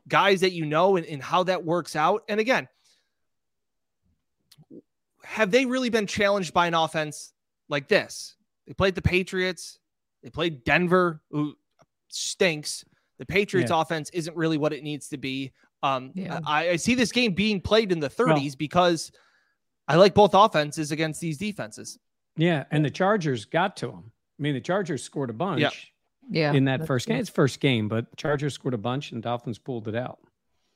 [0.06, 2.22] guys that you know and, and how that works out.
[2.28, 2.68] And again,
[5.24, 7.32] have they really been challenged by an offense
[7.68, 8.36] like this?
[8.68, 9.80] They played the Patriots,
[10.22, 11.54] they played Denver, who
[12.08, 12.84] stinks.
[13.18, 13.80] The Patriots Yeah.
[13.80, 15.52] offense isn't really what it needs to be.
[15.82, 16.38] Um, Yeah.
[16.46, 19.10] I, I see this game being played in the 30s because
[19.88, 21.98] I like both offenses against these defenses.
[22.36, 22.64] Yeah.
[22.70, 24.12] And the Chargers got to them.
[24.38, 25.70] I mean, the Chargers scored a bunch Yeah.
[26.30, 27.14] yeah in that first true.
[27.14, 27.20] game.
[27.22, 30.18] It's first game, but Chargers scored a bunch and Dolphins pulled it out.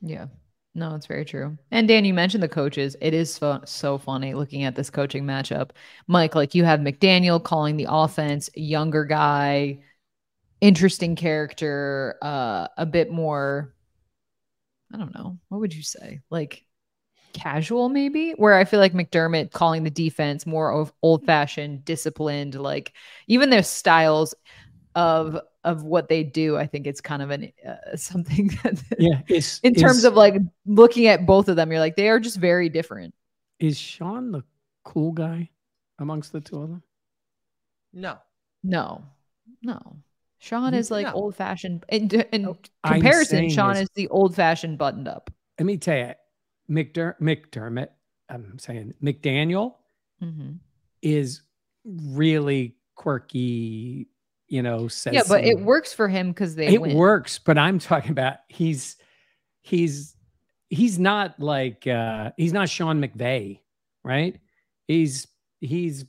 [0.01, 0.27] Yeah.
[0.75, 1.59] No, it's very true.
[1.71, 2.97] And Dan, you mentioned the coaches.
[3.01, 5.71] It is so, so funny looking at this coaching matchup.
[6.07, 9.81] Mike, like you have McDaniel calling the offense, younger guy,
[10.63, 13.75] interesting character, uh, a bit more,
[14.93, 16.21] I don't know, what would you say?
[16.31, 16.65] Like
[17.35, 18.33] casual, maybe?
[18.33, 22.95] Where I feel like McDermott calling the defense more of old fashioned, disciplined, like
[23.27, 24.35] even their styles
[24.95, 29.21] of of what they do i think it's kind of an uh, something that Yeah.
[29.29, 30.35] Is, in terms is- of like
[30.67, 33.15] looking at both of them, you're like they are just very different.
[33.59, 34.43] is Sean the
[34.85, 35.49] cool guy
[35.99, 36.83] amongst the two of them?
[37.93, 38.19] No.
[38.65, 39.05] No,
[39.63, 39.97] no.
[40.39, 41.13] Sean is like no.
[41.13, 41.85] old fashioned.
[41.89, 45.31] In, in comparison, Sean is- is the old fashioned buttoned up.
[45.59, 46.13] Let me tell you,
[46.71, 47.89] McDer- McDermott,
[48.29, 49.75] I'm saying McDaniel
[50.23, 50.59] Mhm.
[51.03, 51.43] is
[51.85, 54.09] really quirky,
[54.53, 56.95] you know, says Yeah, but it works for him because they it win.
[56.95, 58.97] works, but I'm talking about he's
[59.63, 60.15] he's
[60.69, 63.61] he's not like uh he's not Sean McVay,
[64.05, 64.39] right?
[64.87, 65.27] He's
[65.63, 66.05] he's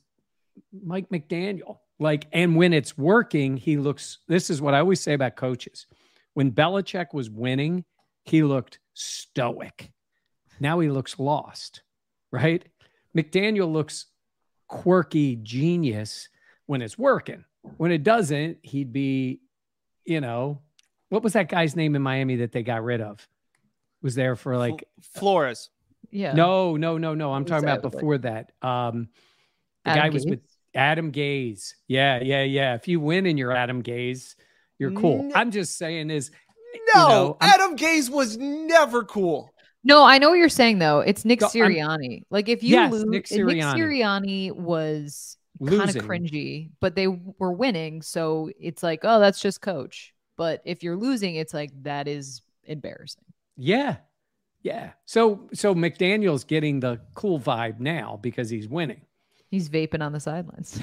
[0.74, 1.78] Mike McDaniel.
[2.00, 5.88] Like, and when it's working, he looks this is what I always say about coaches.
[6.34, 7.86] When Belichick was winning,
[8.26, 9.90] he looked stoic.
[10.60, 11.82] Now he looks lost,
[12.30, 12.68] right?
[13.16, 14.08] McDaniel looks
[14.68, 16.28] quirky genius
[16.66, 17.46] when it's working.
[17.78, 19.40] When it doesn't, he'd be,
[20.06, 20.60] you know,
[21.10, 23.26] what was that guy's name in Miami that they got rid of?
[24.02, 25.70] Was there for like Fl- Flores.
[26.12, 26.34] Yeah.
[26.34, 27.34] no, no, no, no.
[27.34, 27.80] I'm talking that?
[27.80, 28.52] about Like- before that.
[28.62, 29.10] Um
[29.86, 30.40] the Adam guy was with
[30.76, 31.74] Adam Gase.
[31.88, 32.76] Yeah, yeah, yeah.
[32.76, 34.36] If you win and you're Adam Gase,
[34.80, 35.20] you're cool.
[35.20, 36.32] N- I'm just saying is
[36.96, 39.54] No, know, Adam Gase was never cool.
[39.86, 41.00] No, I know what you're saying though.
[41.00, 42.24] It's Nick So, Sirianni.
[42.30, 43.76] like if you Yes, lose, Nick Nick Sirianni.
[43.78, 49.62] Sirianni was kind of cringy, but they were winning, so it's like, oh, that's just
[49.62, 50.14] coach.
[50.38, 53.24] But if you're losing, it's like that is embarrassing.
[53.58, 53.98] Yeah.
[54.62, 54.92] Yeah.
[55.06, 59.02] So so McDaniel's getting the cool vibe now because he's winning.
[59.50, 60.82] He's vaping on the sidelines.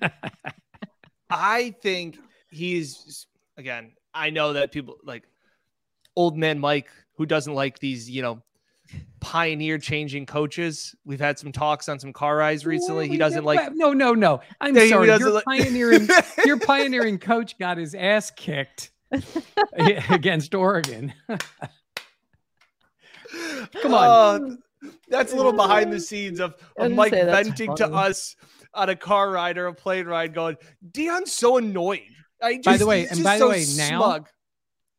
[1.30, 2.18] I think
[2.50, 3.92] he's again.
[4.12, 5.24] I know that people like
[6.14, 8.42] old man Mike, who doesn't like these, you know,
[9.20, 10.94] pioneer changing coaches.
[11.04, 13.08] We've had some talks on some car rides recently.
[13.08, 13.72] He doesn't like.
[13.74, 14.40] No, no, no.
[14.60, 15.06] I'm Yeah, sorry.
[15.06, 16.08] doesn't Your like- pioneering
[16.44, 18.90] your pioneering coach got his ass kicked
[20.08, 21.12] against Oregon.
[23.82, 24.58] Come on.
[24.84, 28.36] Uh, that's a little behind the scenes of, I of Mike gonna venting to us
[28.74, 30.56] on a car ride or a plane ride, going,
[30.92, 32.10] "Deion's so annoying."
[32.42, 34.28] I just, By the way, and just by the so way, now- smug.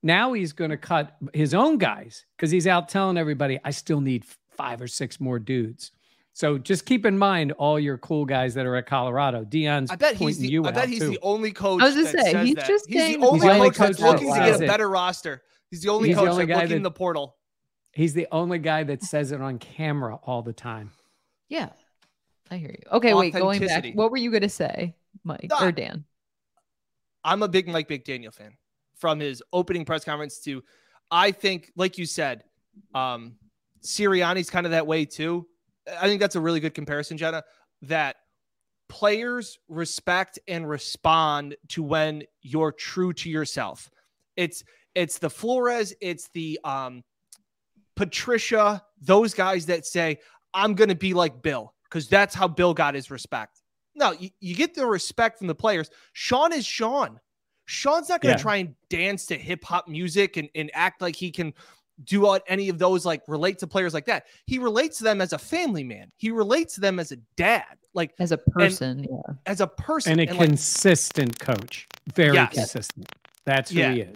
[0.05, 3.99] Now he's going to cut his own guys because he's out telling everybody, I still
[4.01, 4.23] need
[4.55, 5.91] five or six more dudes.
[6.33, 9.43] So just keep in mind all your cool guys that are at Colorado.
[9.45, 11.09] Deion's I bet he's the, you I bet he's too.
[11.09, 11.81] the only coach.
[11.81, 12.67] I was gonna say, he's that.
[12.67, 14.61] just he's saying- the only He's the only coach that's coach that looking to get
[14.61, 15.41] a better roster.
[15.71, 17.35] He's the only He's the coach only that's guy looking in the portal.
[17.93, 20.91] He's the only guy that says it on camera all the time.
[21.49, 21.69] yeah,
[22.51, 22.83] I hear you.
[22.91, 25.65] Okay, wait, going back, what were you gonna say, Mike Ah.
[25.65, 26.03] or Dan?
[27.23, 28.53] I'm a big Mike McDaniel fan.
[28.97, 30.63] From his opening press conference to,
[31.11, 32.43] I think, like you said,
[32.93, 33.35] um,
[33.83, 35.47] Sirianni's kind of that way too.
[35.99, 37.43] I think that's a really good comparison, Jenna.
[37.83, 38.15] That
[38.89, 43.89] players respect and respond to when you're true to yourself.
[44.35, 47.03] It's it's the Flores, it's the um,
[47.95, 50.19] Patricia, those guys that say,
[50.53, 53.61] "I'm going to be like Bill," because that's how Bill got his respect.
[53.95, 55.89] No, you, you get the respect from the players.
[56.13, 57.19] Sean is Sean.
[57.65, 58.43] Sean's not going to Yeah.
[58.43, 61.53] try and dance to hip hop music and, and act like he can
[62.03, 64.25] do any of those like relate to players like that.
[64.45, 66.11] He relates to them as a family man.
[66.17, 69.33] He relates to them as a dad, like As a person, yeah.
[69.45, 70.19] as a person.
[70.19, 71.87] And a like, consistent coach.
[72.13, 72.53] Very Yes.
[72.53, 73.11] consistent.
[73.45, 73.93] That's who Yeah.
[73.93, 74.15] he is.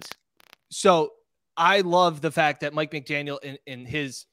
[0.69, 1.13] so
[1.57, 4.25] I love the fact that Mike McDaniel in, in his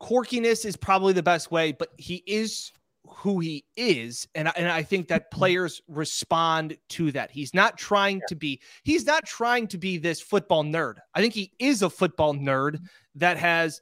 [0.00, 2.72] quirkiness is probably the best way, but he is
[3.06, 5.38] who he is and I, and I think that mm-hmm.
[5.38, 7.30] players respond to that.
[7.30, 10.94] He's not trying to be he's not trying to be this football nerd.
[11.14, 12.84] I think he is a football nerd mm-hmm.
[13.16, 13.80] that has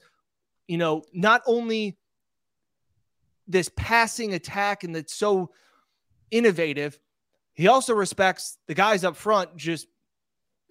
[0.68, 1.98] you know not only
[3.46, 5.50] this passing attack and that's so
[6.30, 6.98] innovative,
[7.54, 9.86] he also respects the guys up front just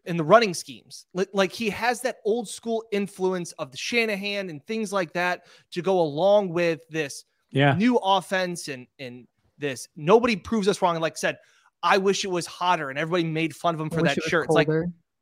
[0.06, 1.06] in the running schemes.
[1.14, 5.46] Like, like he has that old school influence of the Shanahan and things like that
[5.72, 7.74] to go along with this Yeah.
[7.76, 10.96] new offense and and this nobody proves us wrong.
[10.96, 11.38] And like I said,
[11.84, 14.46] I wish it was hotter and everybody made fun of him for that it shirt.
[14.46, 14.70] It's like.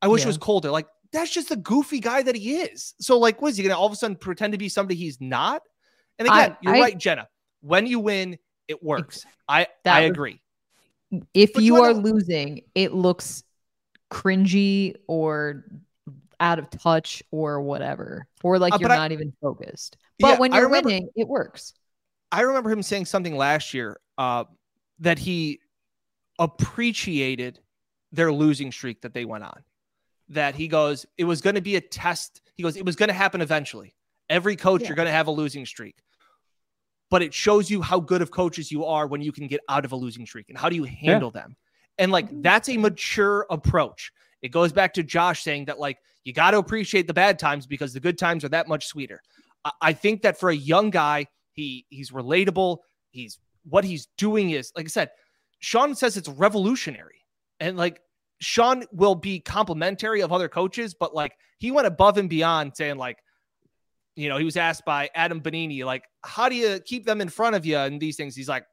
[0.01, 0.69] I wish it was colder.
[0.69, 2.93] Like that's just the goofy guy that he is.
[2.99, 5.19] So like, what is he gonna all of a sudden pretend to be somebody he's
[5.21, 5.61] not?
[6.19, 7.27] And I- again, you're I- right, Jenna.
[7.61, 8.37] When you win,
[8.67, 9.25] it works.
[9.47, 10.41] I That I was- agree.
[11.33, 13.43] if But you you are wanna- losing, it looks
[14.11, 15.65] cringy or
[16.39, 19.97] out of touch or whatever, or like Uh, you're but I- not even focused.
[20.19, 21.73] But Yeah, when you're remember- winning, it works.
[22.31, 24.45] I remember him saying something last year uh,
[24.99, 25.59] that he
[26.39, 27.59] appreciated
[28.11, 29.63] their losing streak that they went on.
[30.29, 32.41] That he goes, it was going to be a test.
[32.55, 33.95] He goes, it was going to happen eventually.
[34.29, 34.87] Every coach, Yeah.
[34.89, 35.95] you're going to have a losing streak.
[37.09, 39.85] But it shows you how good of coaches you are when you can get out
[39.85, 41.55] of a losing streak and how do you handle them.
[41.97, 44.11] And like that's a mature approach.
[44.41, 47.65] It goes back to Josh saying that like you got to appreciate the bad times
[47.65, 49.21] because the good times are that much sweeter.
[49.63, 52.77] I, I think that for a young guy, he he's relatable.
[53.11, 55.09] He's what he's doing is like I said,
[55.59, 57.25] Sean says it's revolutionary.
[57.59, 57.99] And like
[58.39, 62.97] Sean will be complimentary of other coaches, but like he went above and beyond saying
[62.97, 63.17] like,
[64.15, 67.29] you know, he was asked by Adam Benini, like, how do you keep them in
[67.29, 68.35] front of you and these things?
[68.35, 68.65] He's like,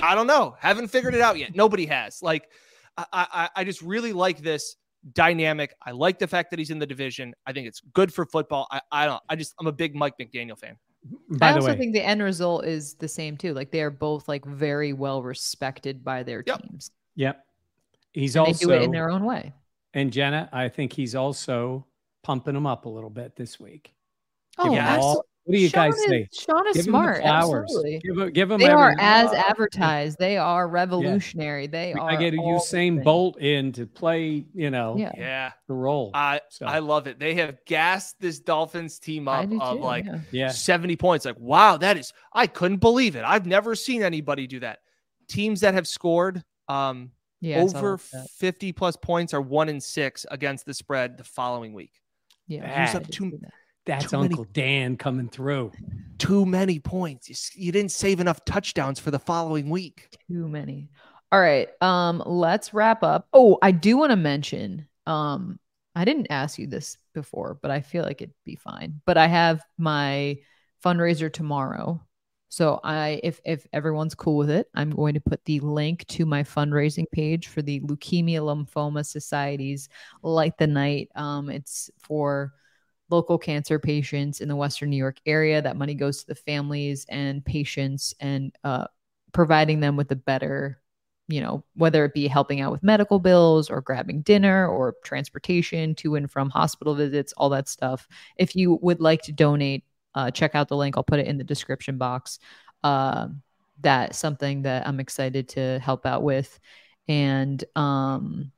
[0.00, 0.56] I don't know.
[0.58, 1.54] Haven't figured it out yet.
[1.54, 2.20] Nobody has.
[2.22, 2.48] Like,
[2.96, 4.76] I, I, I just really like this
[5.12, 5.74] dynamic.
[5.84, 7.34] I like the fact that he's in the division.
[7.46, 8.66] I think it's good for football.
[8.70, 9.22] I, I don't.
[9.28, 10.76] I just I'm a big Mike McDaniel fan.
[11.30, 13.54] By I the also way, think the end result is the same too.
[13.54, 16.62] Like they are both like very well respected by their Yep.
[16.62, 16.90] teams.
[17.14, 17.44] yep.
[18.12, 19.52] He's And also they do it in their own way.
[19.94, 21.86] and Jenna, I think he's also
[22.22, 23.94] pumping them up a little bit this week.
[24.58, 25.02] Oh, Give 'em yes.
[25.02, 26.28] all- what do you Sean guys is, say?
[26.32, 27.22] Sean is Give 'em the smart.
[27.22, 27.62] flowers.
[27.62, 27.98] Absolutely.
[28.00, 30.18] Give, 'em- give 'em They are as advertised.
[30.18, 31.66] They are revolutionary.
[31.66, 32.10] They are.
[32.10, 33.04] I get a the Usain things.
[33.04, 35.12] Bolt in to play, you know, Yeah.
[35.16, 36.10] Yeah, the role.
[36.14, 37.18] I So- I love it.
[37.18, 40.20] They have gassed this Dolphins team up of too, like yeah.
[40.30, 40.48] yeah.
[40.50, 41.24] 70 points.
[41.24, 43.24] Like, wow, that is I couldn't believe it.
[43.24, 44.80] I've never seen anybody do that.
[45.28, 48.28] Teams that have scored um Yeah, over that.
[48.30, 51.92] 50 plus points are one in six against the spread the following week.
[52.46, 53.02] Yeah, Use Bad.
[53.04, 53.38] up two
[53.88, 55.72] That's too many- Uncle Dan coming through.
[56.18, 57.28] too many points.
[57.28, 60.16] You, you didn't save enough touchdowns for the following week.
[60.30, 60.90] too many.
[61.32, 61.68] All right.
[61.82, 63.26] Um, let's wrap up.
[63.32, 64.86] Oh, I do want to mention.
[65.06, 65.58] Um,
[65.94, 69.00] I didn't ask you this before, but I feel like it'd be fine.
[69.04, 70.38] But I have my
[70.84, 72.00] fundraiser tomorrow.
[72.50, 76.24] So I if if everyone's cool with it, I'm going to put the link to
[76.24, 79.88] my fundraising page for the Leukemia Lymphoma Society's
[80.22, 81.10] Light the Night.
[81.14, 82.54] Um, it's for
[83.10, 85.62] local cancer patients in the Western New York area.
[85.62, 88.86] That money goes to the families and patients and uh,
[89.32, 90.80] providing them with a better,
[91.28, 95.94] you know, whether it be helping out with medical bills or grabbing dinner or transportation
[95.96, 98.06] to and from hospital visits, all that stuff.
[98.36, 100.96] If you would like to donate, uh, check out the link.
[100.96, 102.38] I'll put it in the description box.
[102.82, 103.28] Uh,
[103.80, 106.58] that's something that I'm excited to help out with.
[107.06, 108.52] And um,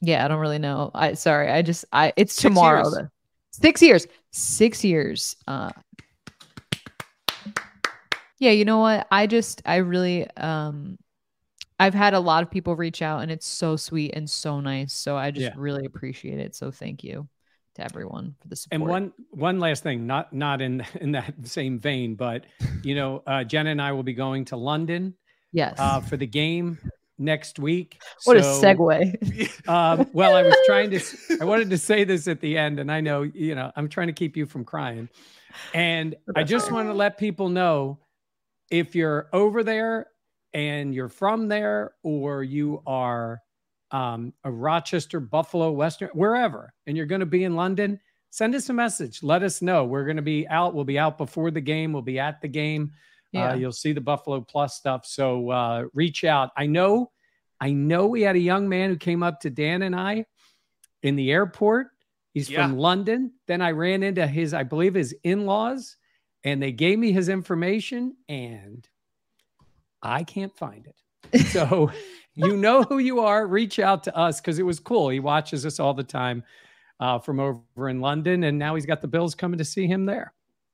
[0.00, 0.90] yeah, I don't really know.
[0.94, 3.08] I sorry, I just I it's tomorrow.
[3.52, 4.06] Six years.
[4.32, 5.36] Six years.
[5.46, 5.70] Uh
[8.38, 9.06] yeah, you know what?
[9.10, 10.98] I just I really um
[11.78, 14.94] I've had a lot of people reach out and it's so sweet and so nice.
[14.94, 15.54] So I just Yeah.
[15.56, 16.54] really appreciate it.
[16.54, 17.28] So thank you
[17.74, 18.80] to everyone for the support.
[18.80, 22.44] And one one last thing, not not in in that same vein, but
[22.82, 25.14] you know, uh, Jenna and I will be going to London
[25.52, 25.76] yes.
[25.78, 26.78] uh, for the game
[27.18, 28.00] next week.
[28.24, 29.52] what a segue.
[29.68, 31.00] Um, well, I was trying to,
[31.40, 34.06] I wanted to say this at the end, and I know, you know, I'm trying
[34.06, 35.08] to keep you from crying.
[35.74, 37.98] And I just want to let people know
[38.70, 40.06] if you're over there
[40.52, 43.42] and you're from there, or you are
[43.90, 48.00] um, a Rochester, Buffalo, Western, wherever, and you're going to be in London,
[48.30, 49.22] send us a message.
[49.22, 49.84] Let us know.
[49.84, 50.74] We're going to be out.
[50.74, 51.92] We'll be out before the game.
[51.92, 52.92] We'll be at the game.
[53.32, 53.50] Yeah.
[53.50, 55.04] Uh, you'll see the Buffalo Plus stuff.
[55.06, 56.50] So uh, reach out.
[56.56, 57.10] I know,
[57.60, 60.26] I know we had a young man who came up to Dan and I
[61.02, 61.88] in the airport.
[62.34, 62.66] He's Yeah.
[62.66, 63.32] from London.
[63.46, 65.96] Then I ran into his, I believe, his in laws,
[66.44, 68.86] and they gave me his information, and
[70.02, 70.94] I can't find it.
[71.46, 71.90] So
[72.34, 73.46] you know who you are.
[73.46, 75.08] Reach out to us because it was cool.
[75.08, 76.44] He watches us all the time
[77.00, 80.04] uh, from over in London, and now he's got the Bills coming to see him
[80.06, 80.32] there.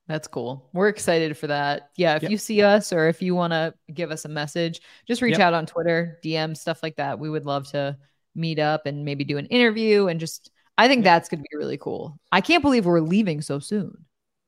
[0.09, 0.69] That's cool.
[0.73, 1.91] We're excited for that.
[1.97, 2.17] Yeah.
[2.17, 2.31] If Yep.
[2.33, 5.41] you see us or if you want to give us a message, just reach Yep.
[5.41, 7.19] out on Twitter, DM, stuff like that.
[7.19, 7.97] We would love to
[8.35, 11.57] meet up and maybe do an interview and just, I think that's going to be
[11.57, 12.19] really cool.
[12.33, 14.05] I can't believe we're leaving so soon.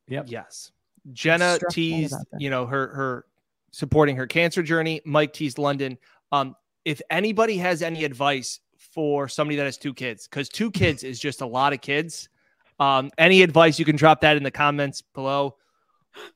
[0.09, 0.25] Yep.
[0.29, 0.73] Yes.
[1.13, 3.27] Jenna teased, you know, her her
[3.73, 5.03] supporting her cancer journey.
[5.05, 5.99] Mike teased London.
[6.33, 11.05] Um, if anybody has any advice for somebody that has two kids, because two kids
[11.05, 12.29] is just a lot of kids.
[12.79, 15.57] Um, any advice you can drop that in the comments below.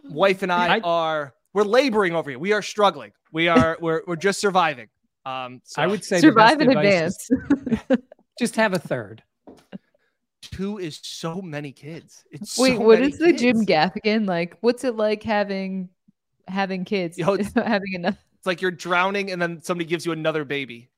[0.04, 2.38] Wife and I, I- are we're laboring over here.
[2.38, 3.12] We are struggling.
[3.32, 4.88] We are we're we're just surviving.
[5.26, 7.28] Um, so I would say Survive in advance.
[8.38, 9.22] just have a third.
[10.40, 12.24] two is so many kids.
[12.30, 13.70] It's Wait, so what many is the Jim kids.
[13.70, 14.26] Gaffigan?
[14.26, 15.90] Like, what's it like having
[16.46, 17.18] having kids?
[17.18, 18.16] Yo, it's- having enough.
[18.38, 20.88] It's like you're drowning and then somebody gives you another baby.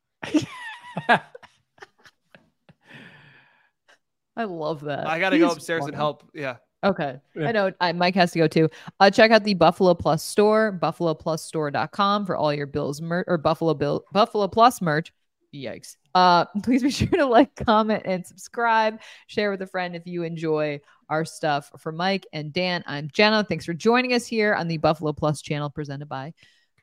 [4.40, 5.06] I love that.
[5.06, 5.90] I gotta go upstairs funny.
[5.90, 6.30] and help.
[6.34, 6.56] Yeah.
[6.82, 7.18] Okay.
[7.36, 7.48] Yeah.
[7.48, 8.70] I know I, Mike has to go too.
[8.98, 13.74] Uh, check out the Buffalo Plus store, buffaloplusstore.com for all your Bills merch or Buffalo
[13.74, 15.12] Bill Buffalo Plus merch.
[15.54, 15.96] Yikes.
[16.14, 19.00] Uh, please be sure to like, comment, and subscribe.
[19.26, 20.80] Share with a friend if you enjoy
[21.10, 21.70] our stuff.
[21.78, 23.44] For Mike and Dan, I'm Jenna.
[23.44, 26.32] Thanks for joining us here on the Buffalo Plus channel presented by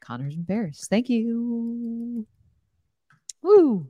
[0.02, 0.86] Connors and Bears.
[0.90, 2.28] Thank you.
[3.42, 3.90] Woo.